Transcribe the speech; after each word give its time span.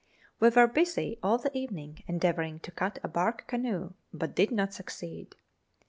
We 0.39 0.49
were 0.49 0.65
busy 0.65 1.19
all 1.21 1.37
the 1.37 1.55
evening 1.55 2.03
endeavouring 2.07 2.57
to 2.61 2.71
cut 2.71 2.97
a 3.03 3.07
bark 3.07 3.45
canoe, 3.45 3.91
but 4.11 4.33
did 4.35 4.49
not 4.49 4.73
succeed. 4.73 5.35